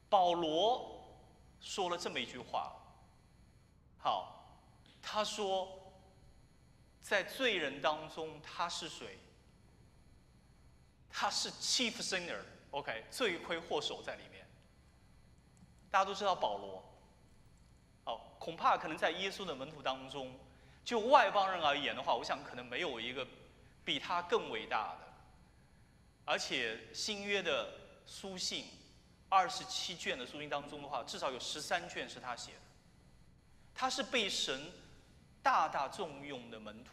[0.08, 1.04] 保罗
[1.60, 2.72] 说了这么一句话，
[3.98, 4.62] 好，
[5.02, 5.76] 他说。
[7.02, 9.18] 在罪人当中，他是谁？
[11.08, 14.46] 他是 chief sinner，OK，罪魁祸首在里面。
[15.90, 16.84] 大家都知道保罗，
[18.04, 20.38] 哦，恐怕可能在耶稣的门徒当中，
[20.84, 23.26] 就外邦人而言的话，我想可能没有一个
[23.84, 25.06] 比他更伟大的。
[26.24, 27.72] 而且新约的
[28.06, 28.66] 书信，
[29.28, 32.58] 二十七卷的书信当中的话，至少有十三卷是他写的。
[33.74, 34.72] 他是被神。
[35.42, 36.90] 大大重用的门徒，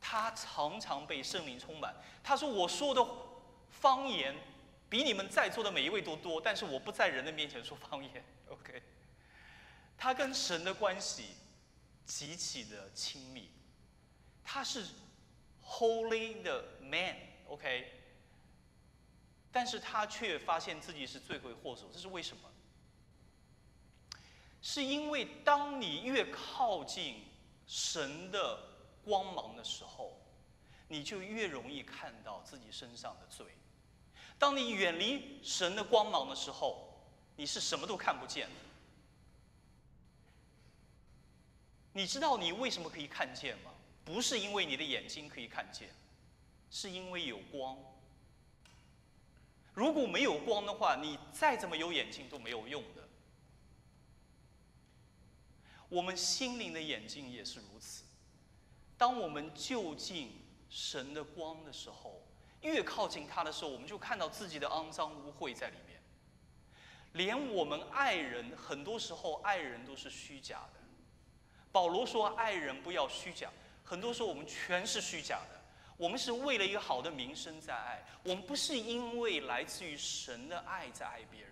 [0.00, 1.94] 他常常被圣灵充满。
[2.24, 3.06] 他说：“我说的
[3.68, 4.34] 方言
[4.88, 8.82] 比你们在座的每一位都多，但是我不在人的面前说方言。” OK，
[9.98, 11.36] 他跟神的关系
[12.12, 13.48] 极其的亲密。
[14.44, 14.84] 他是
[15.64, 17.90] Holy 的 Man，OK，
[19.50, 22.50] 但是他却发现自己是罪魁祸首，这是为什么？
[24.60, 27.24] 是因为当你越靠近。
[27.64, 28.58] 神的
[29.02, 30.20] 光芒的时候，
[30.88, 33.46] 你就越容易看到自己身上的罪。
[34.36, 36.92] 当你远离神的光芒的时候，
[37.36, 38.50] 你是什么都看不见。
[41.92, 43.70] 你知道你为什么可以看见吗？
[44.04, 45.88] 不是因为你的眼睛可以看见，
[46.70, 47.78] 是因为有光。
[49.74, 53.08] 如果没有光的话，你再怎么有眼睛都没有用的。
[55.88, 58.04] 我们心灵的眼睛也是如此。
[58.98, 62.22] 当我们就近神的光的时候，
[62.62, 66.02] 越靠近他的时候，我们就看到自己的肮脏污秽在里面。
[67.12, 70.81] 连我们爱人，很多时候爱人都是虚假的。
[71.72, 73.50] 保罗说：“爱人不要虚假。”
[73.82, 75.60] 很多时候我们全是虚假的。
[75.96, 81.50] 我们是为了一个好的名声在爱，我们不是因为来自于神的爱在爱别人。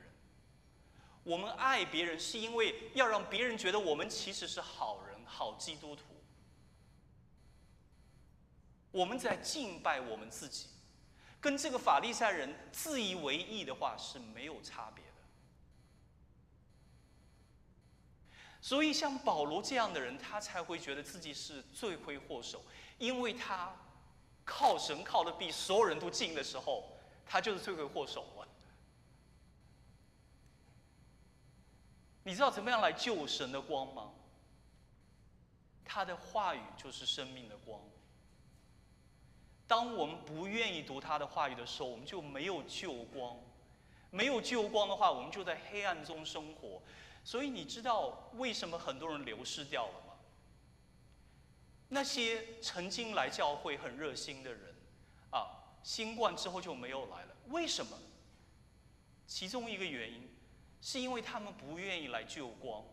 [1.23, 6.03] 我们爱别人是因为要让别人觉得我们其实是好人、好基督徒。
[8.91, 10.67] 我们在敬拜我们自己，
[11.41, 15.11] 跟这个法利赛人自以为意的话是没有差别的。
[18.63, 22.63] 所以，像保罗这样的人，他才会觉得自己是罪魁祸首，
[22.99, 23.75] 因为他
[24.45, 26.85] 靠神靠的比所有人都近的时候，
[27.25, 28.49] 他就是罪魁祸首了。
[32.23, 34.11] 你知道怎么样来救神的光吗？
[35.83, 37.81] 他的话语就是生命的光。
[39.67, 43.37] 当我们不愿意读他的话语的时候，我们就没有救光。
[44.11, 46.83] 没有救光的话，我们就在黑暗中生活。
[47.23, 50.15] 所以你知道为什么很多人流失掉了吗？
[51.89, 54.75] 那些曾经来教会很热心的人，
[55.31, 55.47] 啊，
[55.83, 57.37] 新冠之后就没有来了。
[57.49, 57.99] 为什么？
[59.27, 60.29] 其中一个原因，
[60.81, 62.85] 是因为他们不愿意来救光，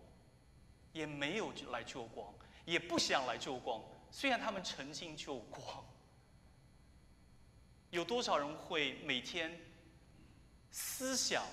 [0.94, 2.34] 也没有来救光，
[2.66, 3.82] 也不想来救光。
[4.12, 5.86] 虽然他们曾经救光。
[7.90, 9.58] 有多少人会每天
[10.70, 11.46] 思想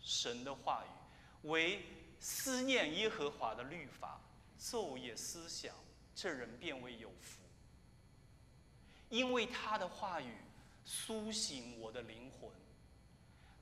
[0.00, 1.84] 神的话语，为
[2.20, 4.20] 思念耶和华的律法，
[4.60, 5.74] 昼夜思想，
[6.14, 7.38] 这人变为有福。
[9.08, 10.36] 因为他的话语
[10.84, 12.50] 苏醒我的灵魂。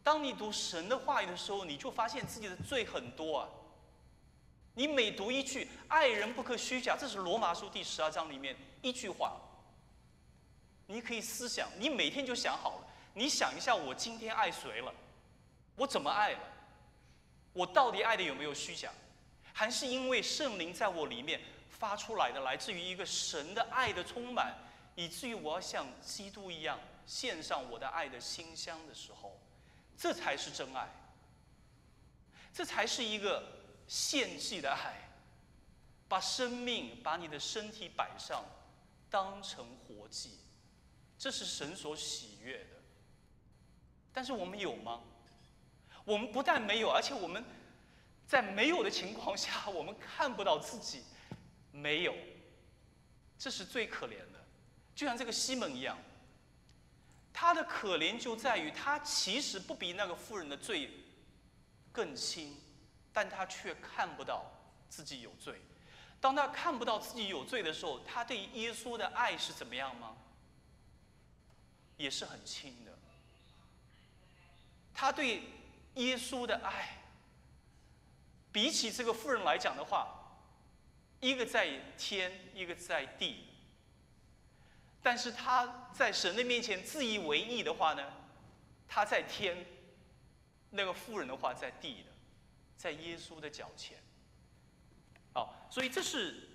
[0.02, 3.48] 当你读神的话语的时候，你就发现自己的罪很多啊。
[4.74, 9.40] 你每读一句“爱人不可虚假”，这是罗马书第十二章里面一句话。
[10.86, 12.86] 你可以思想，你每天就想好了。
[13.14, 14.94] 你想一下，我今天爱谁了？
[15.76, 16.40] 我怎么爱了？
[17.56, 18.92] 我到底爱的有没有虚假？
[19.54, 21.40] 还是因为圣灵在我里面
[21.70, 24.54] 发出来的，来自于一个神的爱的充满，
[24.94, 29.40] 以至于我要像基督一样献上我的爱的馨香的时候，
[29.96, 30.86] 这才是真爱。
[32.52, 33.42] 这才是一个
[33.88, 35.08] 献祭的爱，
[36.08, 38.44] 把生命、把你的身体摆上，
[39.08, 40.40] 当成活祭。
[41.18, 42.82] 这是神所喜悦的，
[44.12, 45.00] 但是我们有吗？
[46.06, 47.44] 我们不但没有，而且我们
[48.28, 51.02] 在没有的情况下，我们看不到自己
[51.72, 52.14] 没有，
[53.36, 54.44] 这是最可怜的。
[54.94, 55.98] 就像这个西门一样，
[57.32, 60.90] 他的可怜就在于他其实不比那个妇人的罪
[61.90, 62.56] 更轻，
[63.12, 64.44] 但他却看不到
[64.88, 65.60] 自己有罪。
[66.20, 70.16] 当他看不到自己有罪的时候，他对耶稣的爱是怎么样吗？
[71.96, 72.96] 也是很轻的。
[74.94, 75.42] 他对
[75.96, 76.98] 耶稣的爱，
[78.50, 80.38] 比起这个妇人来讲的话，
[81.20, 83.44] 一个在天，一个在地。
[85.02, 88.02] 但是他在神的面前自以为意的话呢，
[88.88, 89.56] 他在天；
[90.70, 92.10] 那个妇人的话在地的，
[92.76, 93.98] 在耶稣的脚前。
[95.32, 96.48] 好，所以这是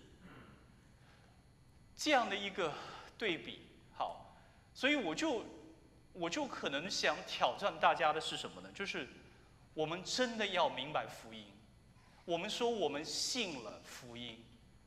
[1.95, 2.73] 这样的一个
[3.17, 3.67] 对比。
[3.93, 4.35] 好
[4.73, 5.45] 所以我就，
[6.13, 8.69] 我就可能想挑战大家的是什么呢？
[8.73, 9.07] 就是
[9.73, 11.45] 我们真的要明白福音。
[12.25, 14.43] 我们说我们信了福音，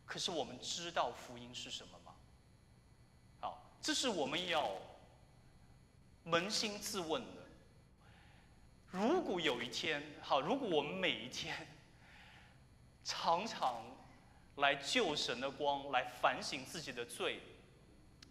[0.06, 2.14] 可是我们知道福音是什么吗？
[3.40, 4.70] 好，这是我们要
[6.26, 7.42] 扪心自问的。
[8.90, 11.66] 如果有一天，好，如果我们每一天
[13.04, 13.82] 常常
[14.56, 17.40] 来救神的光，来反省自己的罪。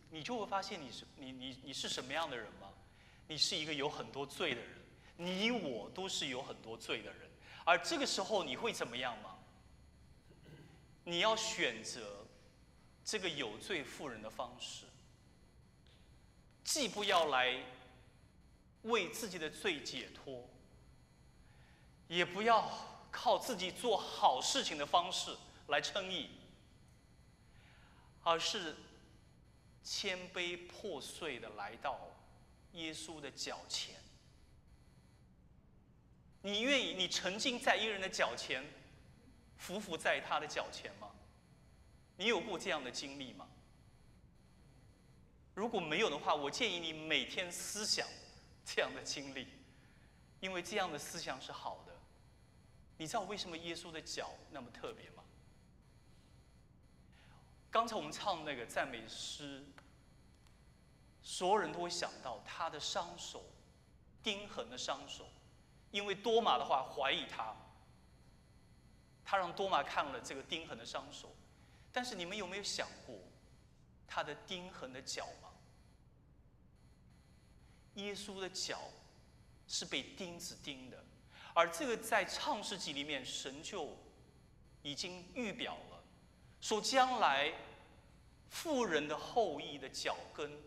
[0.10, 2.70] 你就会发现你是你你你是什么样的人吗？
[3.28, 4.70] 你是一个有很多罪的人，
[5.18, 7.30] 你我都是有很多罪的人，
[7.66, 9.38] 而这个时候你会怎么样吗？
[11.04, 12.26] 你要选择
[13.04, 14.86] 这个有罪妇人的方式，
[16.64, 17.64] 既不要来
[18.84, 20.48] 为自己的罪解脱，
[22.08, 22.70] 也不要
[23.12, 25.36] 靠自己做好事情的方式
[25.68, 26.30] 来称义，
[28.24, 28.76] 而是。
[29.86, 32.00] 谦卑破碎的来到
[32.72, 33.96] 耶稣的脚前，
[36.44, 38.62] 你愿意你沉浸在一个人的脚前，
[39.58, 41.10] 匍匐在他的脚前吗？
[42.18, 43.48] 你有过这样的经历吗？
[45.56, 48.06] 如果没有的话，我建议你每天思想
[48.66, 49.48] 这样的经历，
[50.42, 51.94] 因为这样的思想是好的。
[52.98, 55.24] 你知道为什么耶稣的脚那么特别吗？
[57.72, 59.64] 刚才我们唱那个赞美诗，
[61.22, 63.46] 所有人都会想到他的伤手，
[64.22, 65.26] 钉痕的伤手，
[65.94, 67.56] 因为多马的话怀疑他，
[69.24, 71.32] 他让多马看了这个钉痕的伤手，
[71.92, 73.16] 但是你们有没有想过
[74.08, 75.50] 他的钉痕的脚吗？
[77.94, 78.80] 耶稣的脚
[79.68, 81.04] 是被钉子钉的，
[81.54, 83.96] 而这个在创世纪里面，神就
[84.82, 86.04] 已经预表了，
[86.60, 87.54] 说将来
[88.50, 90.60] 富人的后裔的脚跟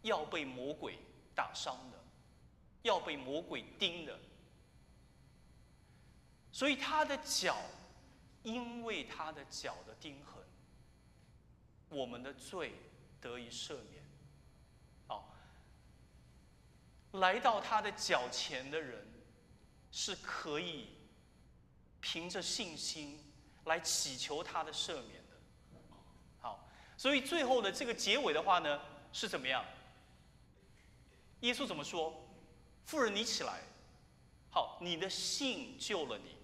[0.00, 0.98] 要被魔鬼
[1.34, 1.98] 打伤的，
[2.80, 4.18] 要被魔鬼钉的，
[6.52, 7.56] 所以他的脚，
[8.42, 10.42] 因为他的脚的钉痕，
[11.88, 12.74] 我们的罪
[13.20, 14.02] 得以赦免。
[15.06, 15.34] 好，
[17.12, 19.06] 来到他的脚前的人，
[19.92, 20.88] 是可以
[22.00, 23.18] 凭着信心
[23.64, 25.36] 来祈求他的赦免的。
[26.40, 28.80] 好，所以最后的这个结尾的话呢，
[29.12, 29.64] 是怎么样？
[31.40, 32.28] 耶稣怎么说？
[32.84, 33.60] 妇人，你起来，
[34.50, 36.36] 好，你的信救了你，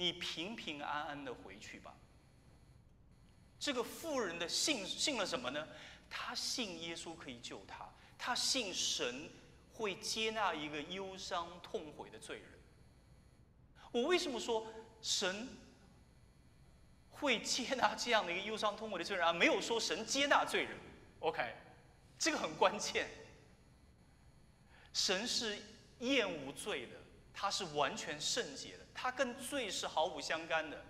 [0.00, 1.94] 你平平安安的回去吧。
[3.58, 5.68] 这个妇人的信信了什么呢？
[6.08, 7.86] 他信耶稣可以救他，
[8.16, 9.28] 他信神
[9.74, 12.46] 会接纳一个忧伤痛悔的罪人。
[13.92, 14.66] 我为什么说
[15.02, 15.46] 神
[17.10, 19.34] 会接纳这样的一个忧伤痛悔的罪人啊？
[19.34, 20.78] 没有说神接纳罪人
[21.18, 21.54] ，OK，
[22.18, 23.06] 这个很关键。
[24.94, 25.58] 神是
[25.98, 26.96] 厌恶罪的，
[27.40, 30.84] 他是完全圣洁的，他跟罪是毫不相干的，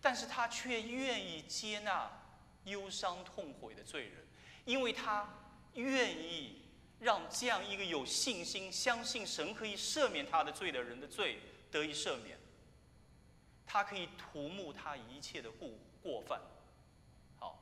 [0.00, 2.10] 但是他却愿意接纳
[2.64, 4.26] 忧伤痛悔的罪人，
[4.64, 5.28] 因为他
[5.74, 6.62] 愿意
[6.98, 11.38] 让这样一个有信心、相信神可以赦免他的罪的人的罪
[11.70, 12.38] 得以赦免，
[13.66, 15.68] 他可以涂抹他一切的过
[16.02, 16.40] 过犯，
[17.38, 17.58] 好，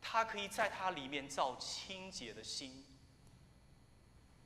[0.00, 2.82] 他可以在他里面造清洁的心。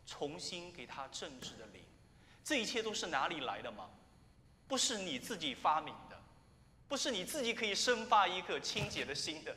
[0.04, 1.84] 重新给他正直的灵，
[2.50, 3.88] 这一切都是哪里来的吗？
[4.66, 6.20] 不是你自己发明的，
[6.88, 9.56] 不是你自己可以生发一个清洁的心的，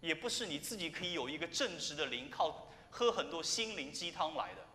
[0.00, 4.66] 也不是你自己可以有一个正直的灵，靠喝很多心灵鸡汤来的，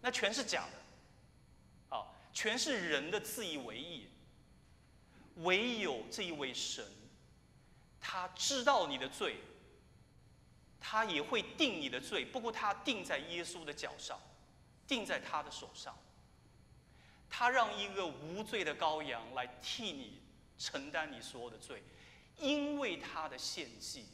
[0.00, 4.08] 那全是假的，啊，全是人的自以为意。
[5.36, 6.84] 唯有这一位神，
[8.00, 9.36] 他知道你的罪。
[10.80, 14.18] 他也会定你的罪，不过他定在耶稣的脚上，
[14.88, 15.96] 定在他的手上。
[17.28, 20.22] 他让一个无罪的羔羊来替你
[20.58, 21.82] 承担你所有的罪，
[22.38, 24.06] 因为他的献祭，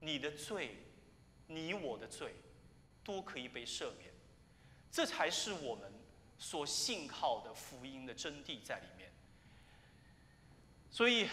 [0.00, 0.76] 你的罪，
[1.46, 2.34] 你我的罪，
[3.04, 4.10] 都可以被赦免。
[4.90, 5.92] 这才是我们
[6.38, 9.10] 所信靠的福音的真谛在里面。
[10.90, 11.28] 所以，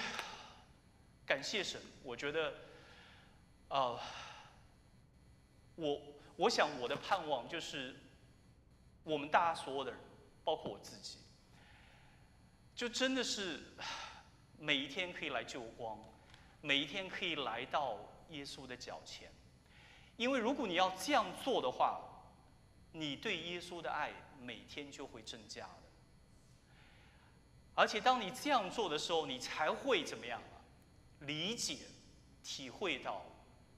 [1.25, 2.53] 感谢神，我觉得。
[3.69, 3.99] 啊，
[5.75, 6.01] 我
[6.37, 7.93] 我想我的盼望就是，
[9.07, 9.99] 我们大家所有的人，
[10.43, 11.19] 包括我自己，
[12.75, 13.61] 就真的是
[14.59, 15.97] 每一天可以来救光，
[16.59, 17.97] 每一天可以来到
[18.31, 19.31] 耶稣的脚前，
[20.17, 22.01] 因为如果你要这样做的话，
[22.91, 25.83] 你对耶稣的爱每天就会增加的，
[27.75, 30.59] 而且当你这样做的时候，你才会怎么样啊？
[31.21, 31.77] 理解、
[32.43, 33.23] 体会到。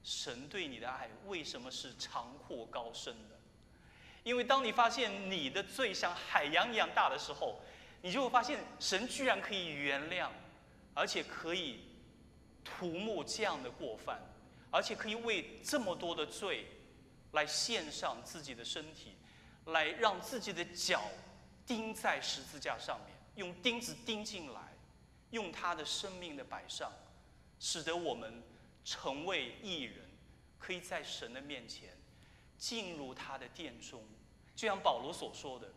[0.01, 3.38] 神对你的爱为什么是长阔高深的？
[4.29, 7.59] 因为当你发现你的罪像海洋一样大的时候，
[8.03, 10.29] 你就会发现神居然可以原谅，
[10.93, 11.79] 而且可以
[12.63, 14.21] 涂抹这样的过犯，
[14.69, 16.67] 而且可以为这么多的罪
[17.31, 19.15] 来献上自己的身体，
[19.65, 21.01] 来让自己的脚
[21.65, 24.61] 钉在十字架上面，用钉子钉进来，
[25.31, 26.93] 用他的生命的摆上，
[27.59, 28.43] 使得我们。
[28.85, 30.09] 成为艺人，
[30.57, 31.89] 可以在神的面前
[32.59, 34.03] 进入他的殿中，
[34.53, 35.71] 就像保罗所说的：“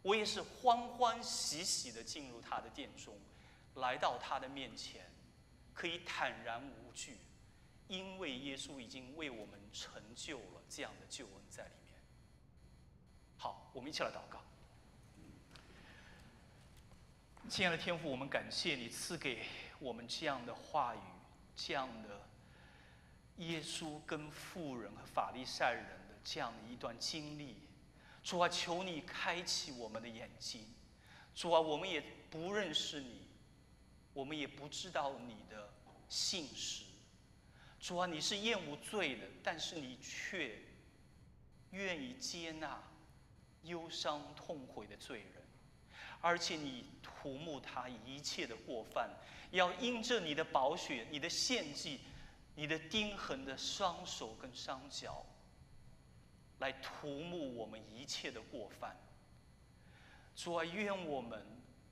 [0.00, 3.18] 我也是欢欢喜喜的进入他的殿中，
[3.74, 5.10] 来到他的面前，
[5.74, 7.18] 可以坦然无惧，
[7.88, 11.98] 因为耶稣已经为我们成就了这样的救恩在里面。”
[13.36, 14.40] 好，我们一起来祷告。
[17.48, 19.44] 亲爱的天父，我们感谢你赐给
[19.80, 21.00] 我们这样的话语，
[21.56, 22.20] 这样的。
[23.38, 27.56] 耶稣跟富人和法利赛人这样的一段经历，
[28.22, 30.66] 主啊，求你开启我们的眼睛。
[31.34, 33.26] 主啊，我们也不认识你，
[34.12, 35.70] 我们也不知道你的
[36.08, 36.84] 姓氏。
[37.78, 40.60] 主啊，你是厌恶罪的，但是你却
[41.70, 42.82] 愿意接纳
[43.62, 45.42] 忧伤痛悔的罪人，
[46.20, 49.10] 而且你涂抹他一切的过犯，
[49.50, 52.00] 要因着你的宝血、你的献祭。
[52.56, 55.24] 你的钉痕的双手跟双脚，
[56.60, 58.96] 来涂抹我们一切的过犯。
[60.34, 61.44] 主啊，愿我们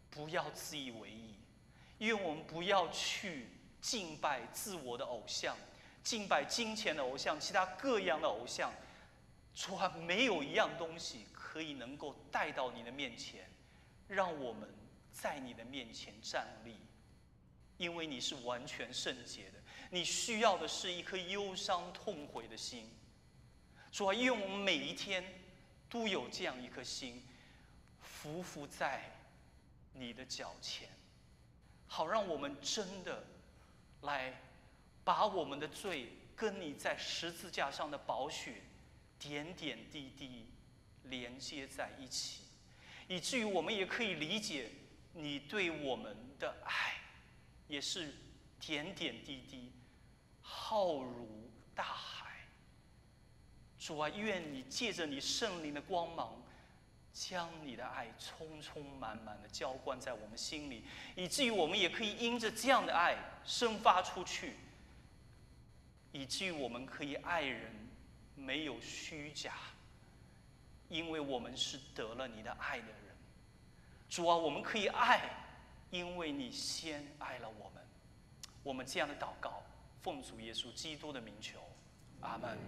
[0.08, 1.34] 不要自以为意，
[1.98, 3.48] 愿我们不要去
[3.80, 5.54] 敬拜自我的偶像，
[6.02, 8.72] 敬拜金钱的偶像，其他各样的偶像，
[9.54, 13.50] 主啊，没有一样东西可以能够带到你的面前，
[14.06, 14.68] 让我们
[15.12, 16.76] 在你的面前站立，
[17.76, 19.58] 因为你是完全圣洁的。
[19.90, 22.90] 你需要的是一颗忧伤痛悔的心。
[23.92, 25.24] 主啊，愿我们每一天
[25.88, 27.22] 都有这样一颗心，
[28.22, 29.02] 匍匐在
[29.92, 30.88] 你的脚前，
[31.86, 33.24] 好让我们真的
[34.02, 34.42] 来。
[35.04, 38.56] 把我们的罪跟你在十字架上的宝血
[39.18, 40.44] 点点滴滴
[41.04, 42.42] 连接在一起，
[43.06, 44.70] 以至于我们也可以理解
[45.14, 46.96] 你对我们的爱，
[47.68, 48.16] 也是
[48.60, 49.72] 点点滴滴
[50.42, 52.27] 浩如大海。
[53.78, 56.34] 主啊，愿你借着你圣灵的光芒，
[57.12, 64.54] 将你的爱充充满满的浇灌在我们心里，以至于我们也可以因着这样的爱生发出去。
[66.10, 67.70] 以至于我们可以爱人
[68.34, 69.54] 没有虚假，
[70.88, 73.16] 因为我们是得了你的爱的人。
[74.08, 75.30] 主啊，我们可以爱，
[75.90, 77.84] 因为你先爱了我们。
[78.62, 79.62] 我们这样的祷告，
[80.02, 81.60] 奉主耶稣基督的名求，
[82.22, 82.58] 阿门。